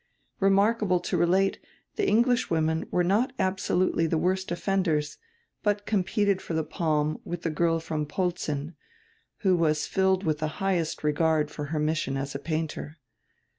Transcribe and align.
Remarkable 0.39 0.99
to 0.99 1.15
relate, 1.15 1.59
die 1.95 2.05
Eng 2.05 2.23
lishwomen 2.23 2.87
were 2.89 3.03
not 3.03 3.33
absolutely 3.37 4.07
tlie 4.09 4.19
worst 4.19 4.49
offenders, 4.49 5.19
but 5.61 5.85
competed 5.85 6.41
for 6.41 6.55
die 6.55 6.63
palm 6.63 7.19
widi 7.23 7.41
die 7.41 7.49
girl 7.51 7.79
from 7.79 8.07
Polzin, 8.07 8.73
who 9.41 9.55
was 9.55 9.85
filled 9.85 10.25
widi 10.25 10.39
die 10.39 10.47
highest 10.47 11.03
regard 11.03 11.51
for 11.51 11.65
her 11.65 11.77
mission 11.77 12.17
as 12.17 12.33
a 12.33 12.39
painter. 12.39 12.97